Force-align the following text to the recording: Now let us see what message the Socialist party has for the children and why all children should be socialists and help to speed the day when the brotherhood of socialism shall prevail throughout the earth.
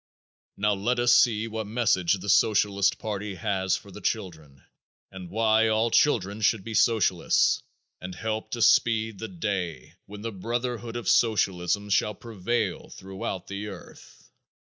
Now 0.57 0.73
let 0.73 0.97
us 0.97 1.13
see 1.13 1.47
what 1.47 1.67
message 1.67 2.13
the 2.15 2.27
Socialist 2.27 2.97
party 2.97 3.35
has 3.35 3.75
for 3.77 3.91
the 3.91 4.01
children 4.01 4.63
and 5.11 5.29
why 5.29 5.67
all 5.67 5.91
children 5.91 6.41
should 6.41 6.63
be 6.63 6.73
socialists 6.73 7.61
and 8.01 8.15
help 8.15 8.49
to 8.53 8.63
speed 8.63 9.19
the 9.19 9.27
day 9.27 9.93
when 10.07 10.21
the 10.21 10.31
brotherhood 10.31 10.95
of 10.95 11.07
socialism 11.07 11.87
shall 11.91 12.15
prevail 12.15 12.89
throughout 12.89 13.45
the 13.45 13.67
earth. 13.67 14.31